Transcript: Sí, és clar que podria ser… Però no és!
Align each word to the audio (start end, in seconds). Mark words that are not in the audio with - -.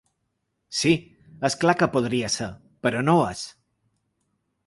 Sí, 0.77 0.93
és 1.49 1.57
clar 1.65 1.75
que 1.83 1.89
podria 1.97 2.31
ser… 2.37 2.49
Però 2.87 3.05
no 3.11 3.17
és! 3.35 3.43